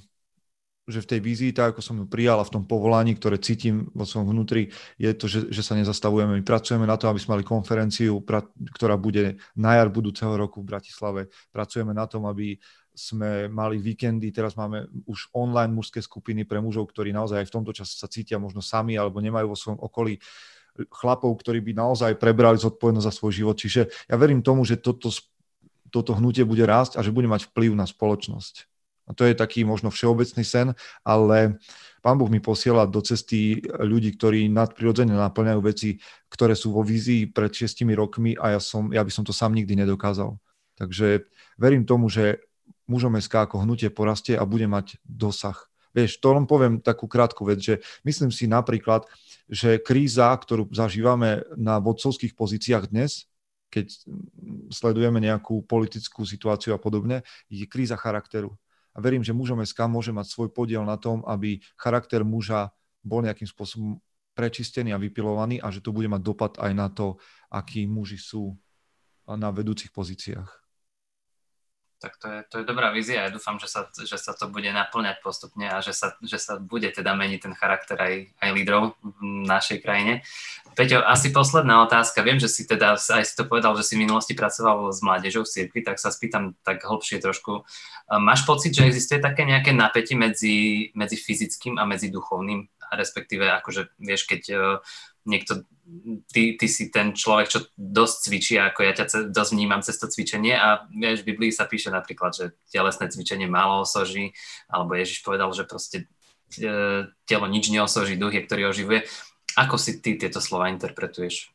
že 0.85 1.01
v 1.01 1.11
tej 1.17 1.21
vízii, 1.25 1.51
tak 1.57 1.75
ako 1.75 1.81
som 1.81 1.97
ju 1.97 2.07
prijal 2.09 2.37
a 2.41 2.45
v 2.45 2.61
tom 2.61 2.65
povolaní, 2.69 3.17
ktoré 3.17 3.41
cítim 3.41 3.89
vo 3.97 4.05
svojom 4.05 4.37
vnútri, 4.37 4.69
je 5.01 5.11
to, 5.17 5.25
že, 5.25 5.49
že 5.49 5.65
sa 5.65 5.73
nezastavujeme. 5.81 6.37
My 6.37 6.45
pracujeme 6.45 6.85
na 6.85 7.01
to, 7.01 7.09
aby 7.09 7.17
sme 7.17 7.41
mali 7.41 7.45
konferenciu, 7.45 8.21
pra, 8.21 8.45
ktorá 8.77 9.01
bude 9.01 9.41
na 9.57 9.81
jar 9.81 9.89
budúceho 9.89 10.37
roku 10.37 10.61
v 10.61 10.77
Bratislave. 10.77 11.33
Pracujeme 11.49 11.97
na 11.97 12.05
tom, 12.05 12.29
aby 12.29 12.61
sme 12.95 13.51
mali 13.51 13.83
víkendy, 13.83 14.31
teraz 14.31 14.55
máme 14.55 14.87
už 15.11 15.35
online 15.35 15.75
mužské 15.75 15.99
skupiny 15.99 16.47
pre 16.47 16.63
mužov, 16.63 16.95
ktorí 16.95 17.11
naozaj 17.11 17.43
aj 17.43 17.49
v 17.51 17.55
tomto 17.59 17.73
čase 17.75 17.99
sa 17.99 18.07
cítia 18.07 18.39
možno 18.39 18.63
sami 18.63 18.95
alebo 18.95 19.19
nemajú 19.19 19.51
vo 19.51 19.59
svojom 19.59 19.81
okolí 19.83 20.23
chlapov, 20.91 21.35
ktorí 21.43 21.59
by 21.63 21.73
naozaj 21.75 22.13
prebrali 22.19 22.59
zodpovednosť 22.59 23.07
za 23.07 23.15
svoj 23.15 23.33
život. 23.35 23.57
Čiže 23.59 23.91
ja 24.11 24.15
verím 24.15 24.43
tomu, 24.47 24.63
že 24.63 24.79
toto, 24.79 25.11
toto 25.91 26.15
hnutie 26.19 26.47
bude 26.47 26.63
rásť 26.63 26.99
a 26.99 27.01
že 27.03 27.15
bude 27.15 27.27
mať 27.27 27.51
vplyv 27.51 27.75
na 27.75 27.87
spoločnosť. 27.87 28.74
A 29.05 29.13
to 29.13 29.29
je 29.29 29.37
taký 29.37 29.69
možno 29.69 29.93
všeobecný 29.93 30.45
sen, 30.45 30.73
ale 31.05 31.61
Pán 32.05 32.21
Boh 32.21 32.29
mi 32.29 32.41
posiela 32.41 32.85
do 32.85 33.01
cesty 33.01 33.65
ľudí, 33.65 34.13
ktorí 34.17 34.53
nadprirodzene 34.53 35.17
naplňajú 35.17 35.61
veci, 35.65 35.97
ktoré 36.29 36.53
sú 36.53 36.77
vo 36.77 36.85
vízii 36.85 37.33
pred 37.33 37.49
šiestimi 37.49 37.97
rokmi 37.97 38.37
a 38.37 38.57
ja, 38.57 38.61
som, 38.61 38.93
ja 38.93 39.01
by 39.01 39.09
som 39.09 39.25
to 39.25 39.33
sám 39.33 39.57
nikdy 39.57 39.73
nedokázal. 39.73 40.37
Takže 40.77 41.25
verím 41.57 41.89
tomu, 41.89 42.13
že 42.13 42.45
mužom 42.85 43.17
SK 43.17 43.49
ako 43.49 43.65
hnutie 43.65 43.89
porastie 43.89 44.37
a 44.37 44.45
bude 44.45 44.69
mať 44.69 45.01
dosah. 45.05 45.57
Vieš, 45.97 46.19
to 46.21 46.37
len 46.37 46.45
poviem 46.45 46.83
takú 46.83 47.09
krátku 47.09 47.47
vec, 47.47 47.63
že 47.63 47.75
myslím 48.05 48.29
si 48.29 48.51
napríklad, 48.51 49.09
že 49.49 49.81
kríza, 49.81 50.29
ktorú 50.35 50.69
zažívame 50.75 51.47
na 51.55 51.81
vodcovských 51.81 52.35
pozíciách 52.37 52.91
dnes, 52.91 53.31
keď 53.73 53.97
sledujeme 54.75 55.25
nejakú 55.25 55.65
politickú 55.65 56.27
situáciu 56.29 56.77
a 56.77 56.83
podobne, 56.83 57.25
je 57.49 57.65
kríza 57.65 57.97
charakteru 57.97 58.59
a 58.95 58.99
verím, 59.03 59.27
že 59.27 59.35
mužom 59.37 59.61
SK 59.61 59.91
môže 59.91 60.15
mať 60.15 60.31
svoj 60.31 60.49
podiel 60.55 60.87
na 60.87 60.95
tom, 60.95 61.27
aby 61.27 61.59
charakter 61.75 62.23
muža 62.23 62.71
bol 63.03 63.21
nejakým 63.21 63.47
spôsobom 63.51 63.99
prečistený 64.35 64.95
a 64.95 65.03
vypilovaný 65.03 65.61
a 65.63 65.69
že 65.69 65.83
to 65.83 65.93
bude 65.95 66.09
mať 66.11 66.23
dopad 66.23 66.53
aj 66.59 66.73
na 66.73 66.89
to, 66.91 67.19
akí 67.53 67.87
muži 67.87 68.19
sú 68.19 68.55
na 69.29 69.53
vedúcich 69.53 69.93
pozíciách 69.93 70.64
tak 72.05 72.21
to 72.21 72.29
je, 72.29 72.39
to 72.53 72.55
je 72.61 72.65
dobrá 72.69 72.93
vízia. 72.93 73.25
Ja 73.25 73.33
dúfam, 73.33 73.57
že 73.57 73.65
sa, 73.65 73.89
že 73.97 74.21
sa 74.21 74.37
to 74.37 74.53
bude 74.53 74.69
naplňať 74.69 75.25
postupne 75.25 75.65
a 75.73 75.81
že 75.81 75.97
sa, 75.97 76.13
že 76.21 76.37
sa 76.37 76.61
bude 76.61 76.93
teda 76.93 77.17
meniť 77.17 77.41
ten 77.49 77.55
charakter 77.57 77.97
aj, 77.97 78.29
aj 78.45 78.51
lídrov 78.53 78.93
v 79.01 79.49
našej 79.49 79.81
krajine. 79.81 80.21
Peťo, 80.77 81.01
asi 81.01 81.33
posledná 81.33 81.81
otázka. 81.81 82.21
Viem, 82.21 82.37
že 82.37 82.53
si 82.53 82.69
teda 82.69 83.01
aj 83.01 83.25
si 83.25 83.33
to 83.33 83.49
povedal, 83.49 83.73
že 83.81 83.89
si 83.89 83.97
v 83.97 84.05
minulosti 84.05 84.37
pracoval 84.37 84.93
s 84.93 85.01
mládežou 85.01 85.49
v 85.49 85.53
cirkvi, 85.57 85.81
tak 85.81 85.97
sa 85.97 86.13
spýtam 86.13 86.53
tak 86.61 86.85
hlbšie 86.85 87.25
trošku. 87.25 87.65
Máš 88.21 88.45
pocit, 88.45 88.77
že 88.77 88.85
existuje 88.85 89.25
také 89.25 89.49
nejaké 89.49 89.73
napätie 89.73 90.13
medzi, 90.13 90.91
medzi 90.93 91.17
fyzickým 91.17 91.81
a 91.81 91.89
medzi 91.89 92.13
duchovným? 92.13 92.69
Respektíve, 92.93 93.49
akože 93.49 93.97
vieš, 93.97 94.29
keď 94.29 94.43
niekto, 95.25 95.65
ty, 96.33 96.57
ty 96.57 96.67
si 96.69 96.89
ten 96.89 97.13
človek, 97.13 97.47
čo 97.49 97.59
dosť 97.77 98.17
cvičí, 98.29 98.55
ako 98.61 98.81
ja 98.85 98.93
ťa 98.97 99.05
dosť 99.33 99.51
vnímam 99.53 99.81
cez 99.85 99.97
to 100.01 100.09
cvičenie 100.09 100.57
a 100.57 100.89
vieš, 100.89 101.25
v 101.25 101.35
Biblii 101.35 101.53
sa 101.53 101.69
píše 101.69 101.93
napríklad, 101.93 102.33
že 102.33 102.45
telesné 102.69 103.09
cvičenie 103.09 103.49
málo 103.49 103.85
osoží, 103.85 104.33
alebo 104.69 104.97
Ježiš 104.97 105.25
povedal, 105.25 105.53
že 105.53 105.69
proste 105.69 106.09
e, 106.61 107.09
telo 107.29 107.47
nič 107.49 107.69
neosoží, 107.69 108.17
duch 108.17 108.37
je, 108.37 108.45
ktorý 108.45 108.73
oživuje. 108.73 109.05
Ako 109.55 109.77
si 109.81 110.01
ty 110.01 110.17
tieto 110.17 110.41
slova 110.41 110.73
interpretuješ? 110.73 111.53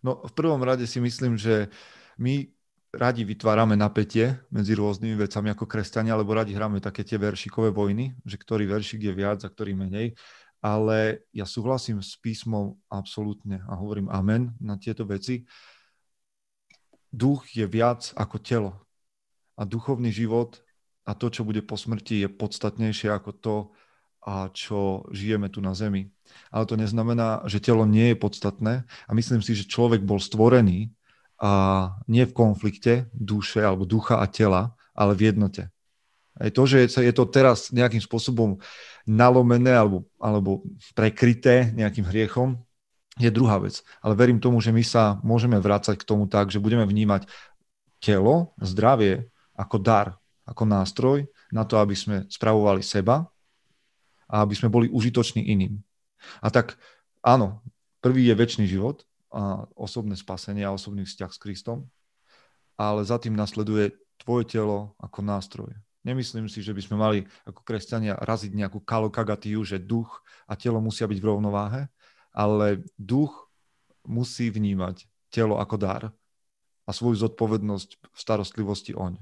No 0.00 0.22
v 0.24 0.32
prvom 0.32 0.62
rade 0.64 0.88
si 0.88 1.02
myslím, 1.02 1.36
že 1.36 1.68
my 2.16 2.48
radi 2.90 3.22
vytvárame 3.22 3.78
napätie 3.78 4.42
medzi 4.50 4.74
rôznymi 4.74 5.14
vecami 5.14 5.54
ako 5.54 5.64
kresťania, 5.68 6.18
lebo 6.18 6.34
radi 6.34 6.56
hráme 6.56 6.82
také 6.82 7.06
tie 7.06 7.22
veršikové 7.22 7.70
vojny, 7.70 8.18
že 8.26 8.34
ktorý 8.34 8.66
veršik 8.66 9.06
je 9.06 9.12
viac 9.14 9.38
a 9.46 9.52
ktorý 9.52 9.78
menej 9.78 10.18
ale 10.60 11.24
ja 11.32 11.48
súhlasím 11.48 12.04
s 12.04 12.16
písmom 12.20 12.76
absolútne 12.92 13.64
a 13.64 13.76
hovorím 13.76 14.12
amen 14.12 14.52
na 14.60 14.76
tieto 14.76 15.08
veci. 15.08 15.48
Duch 17.10 17.48
je 17.52 17.66
viac 17.66 18.12
ako 18.14 18.36
telo 18.38 18.72
a 19.56 19.66
duchovný 19.66 20.12
život 20.12 20.60
a 21.08 21.16
to, 21.16 21.32
čo 21.32 21.42
bude 21.42 21.64
po 21.64 21.74
smrti, 21.74 22.22
je 22.22 22.28
podstatnejšie 22.30 23.08
ako 23.10 23.30
to, 23.34 23.56
a 24.20 24.52
čo 24.52 25.08
žijeme 25.10 25.48
tu 25.48 25.64
na 25.64 25.72
Zemi. 25.72 26.12
Ale 26.52 26.68
to 26.68 26.76
neznamená, 26.76 27.42
že 27.48 27.58
telo 27.64 27.88
nie 27.88 28.12
je 28.12 28.20
podstatné 28.20 28.84
a 28.84 29.10
myslím 29.16 29.40
si, 29.40 29.56
že 29.56 29.66
človek 29.66 30.04
bol 30.04 30.20
stvorený 30.20 30.92
a 31.40 31.96
nie 32.04 32.28
v 32.28 32.36
konflikte 32.36 33.08
duše 33.16 33.64
alebo 33.64 33.88
ducha 33.88 34.20
a 34.20 34.28
tela, 34.28 34.76
ale 34.92 35.16
v 35.16 35.32
jednote. 35.32 35.72
Aj 36.38 36.50
to, 36.52 36.62
že 36.68 36.86
je 36.86 37.14
to 37.14 37.24
teraz 37.26 37.74
nejakým 37.74 38.00
spôsobom 38.00 38.60
nalomené 39.08 39.74
alebo, 39.74 40.06
alebo 40.20 40.62
prekryté 40.94 41.74
nejakým 41.74 42.06
hriechom, 42.06 42.60
je 43.20 43.28
druhá 43.28 43.60
vec. 43.60 43.84
Ale 44.00 44.16
verím 44.16 44.40
tomu, 44.40 44.64
že 44.64 44.72
my 44.72 44.80
sa 44.80 45.20
môžeme 45.20 45.60
vrácať 45.60 46.00
k 46.00 46.08
tomu 46.08 46.24
tak, 46.24 46.48
že 46.48 46.62
budeme 46.62 46.88
vnímať 46.88 47.28
telo, 48.00 48.56
zdravie 48.56 49.28
ako 49.52 49.76
dar, 49.76 50.16
ako 50.48 50.64
nástroj 50.64 51.18
na 51.52 51.68
to, 51.68 51.76
aby 51.76 51.92
sme 51.92 52.24
spravovali 52.32 52.80
seba 52.80 53.28
a 54.24 54.40
aby 54.40 54.56
sme 54.56 54.72
boli 54.72 54.88
užitoční 54.88 55.52
iným. 55.52 55.76
A 56.40 56.48
tak 56.48 56.80
áno, 57.20 57.60
prvý 58.00 58.32
je 58.32 58.34
väčší 58.38 58.64
život 58.64 59.04
a 59.28 59.68
osobné 59.76 60.16
spasenie 60.16 60.64
a 60.64 60.72
osobný 60.72 61.04
vzťah 61.04 61.30
s 61.30 61.38
Kristom, 61.38 61.78
ale 62.80 63.04
za 63.04 63.20
tým 63.20 63.36
nasleduje 63.36 63.92
tvoje 64.16 64.48
telo 64.48 64.96
ako 64.96 65.20
nástroj. 65.20 65.70
Nemyslím 66.00 66.48
si, 66.48 66.64
že 66.64 66.72
by 66.72 66.80
sme 66.80 66.96
mali 66.96 67.18
ako 67.44 67.60
kresťania 67.60 68.16
raziť 68.16 68.56
nejakú 68.56 68.80
kalokagatiu, 68.80 69.60
že 69.68 69.76
duch 69.76 70.24
a 70.48 70.56
telo 70.56 70.80
musia 70.80 71.04
byť 71.04 71.18
v 71.20 71.28
rovnováhe, 71.28 71.82
ale 72.32 72.80
duch 72.96 73.52
musí 74.08 74.48
vnímať 74.48 75.04
telo 75.28 75.60
ako 75.60 75.76
dar 75.76 76.02
a 76.88 76.90
svoju 76.90 77.20
zodpovednosť 77.28 77.90
v 78.00 78.16
starostlivosti 78.16 78.96
oň. 78.96 79.20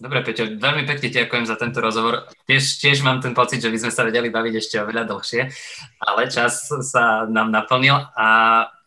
Dobre, 0.00 0.24
Peťo, 0.24 0.56
veľmi 0.56 0.88
pekne 0.88 1.12
ďakujem 1.12 1.44
za 1.44 1.60
tento 1.60 1.78
rozhovor. 1.78 2.24
Tiež, 2.48 2.80
tiež 2.80 3.04
mám 3.04 3.20
ten 3.20 3.36
pocit, 3.36 3.60
že 3.60 3.68
by 3.68 3.78
sme 3.78 3.92
sa 3.92 4.02
vedeli 4.02 4.32
baviť 4.32 4.54
ešte 4.56 4.76
oveľa 4.80 5.04
dlhšie, 5.06 5.42
ale 6.00 6.26
čas 6.32 6.72
sa 6.88 7.28
nám 7.28 7.52
naplnil 7.52 8.08
a 8.16 8.26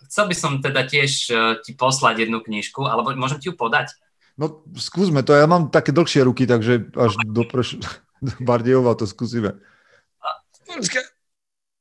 chcel 0.09 0.25
by 0.25 0.35
som 0.35 0.57
teda 0.57 0.83
tiež 0.89 1.11
eh, 1.29 1.37
ti 1.61 1.77
poslať 1.77 2.27
jednu 2.27 2.41
knižku, 2.41 2.81
alebo 2.89 3.13
môžem 3.13 3.37
ti 3.37 3.47
ju 3.47 3.55
podať? 3.55 3.93
No 4.33 4.65
skúsme 4.73 5.21
to, 5.21 5.37
ja 5.37 5.45
mám 5.45 5.69
také 5.69 5.93
dlhšie 5.93 6.25
ruky, 6.25 6.49
takže 6.49 6.89
až 6.97 7.13
do, 7.29 7.45
preš... 7.45 7.77
do 8.25 8.33
Bardejova 8.41 8.97
to 8.97 9.05
skúsime. 9.05 9.61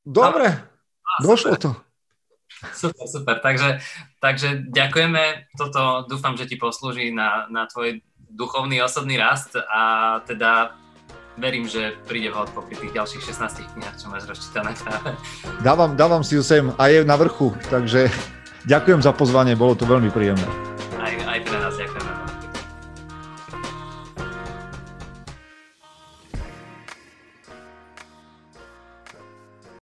Dobre, 0.05 0.53
došlo 1.23 1.55
to. 1.57 1.71
Super, 2.71 3.05
super. 3.09 3.35
Takže, 3.41 3.81
takže 4.21 4.69
ďakujeme. 4.71 5.49
Toto 5.57 6.05
dúfam, 6.07 6.37
že 6.37 6.47
ti 6.47 6.55
poslúži 6.55 7.11
na, 7.11 7.49
na 7.49 7.67
tvoj 7.67 7.99
duchovný 8.33 8.79
osobný 8.79 9.17
rast 9.17 9.57
a 9.57 10.19
teda 10.23 10.77
verím, 11.37 11.65
že 11.65 11.97
príde 12.05 12.29
vhod 12.29 12.53
popri 12.53 12.77
tých 12.77 12.93
ďalších 12.93 13.23
16 13.25 13.73
knihách, 13.73 13.97
čo 13.97 14.07
máš 14.09 14.29
rozčítané 14.29 14.77
práve. 14.77 15.17
Dávam, 15.65 15.97
dávam 15.97 16.21
si 16.21 16.37
ju 16.37 16.43
sem 16.45 16.69
a 16.77 16.83
je 16.89 17.01
na 17.05 17.17
vrchu, 17.17 17.53
takže 17.69 18.09
ďakujem 18.69 19.01
za 19.01 19.11
pozvanie, 19.13 19.57
bolo 19.57 19.73
to 19.73 19.89
veľmi 19.89 20.13
príjemné. 20.13 20.45